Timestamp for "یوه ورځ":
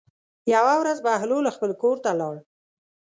0.53-0.97